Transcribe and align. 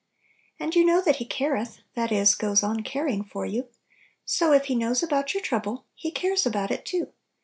And 0.59 0.75
you 0.75 0.83
know 0.83 0.99
that 1.01 1.17
He 1.17 1.25
careth 1.27 1.81
(that 1.93 2.11
is, 2.11 2.33
goes 2.33 2.63
on 2.63 2.81
caring) 2.81 3.23
for 3.23 3.45
you; 3.45 3.67
so, 4.25 4.51
if 4.51 4.65
He 4.65 4.73
knows 4.73 5.03
about 5.03 5.35
your 5.35 5.43
trouble, 5.43 5.85
He 5.93 6.09
cares 6.09 6.43
about 6.43 6.71
it 6.71 6.87
too. 6.87 7.13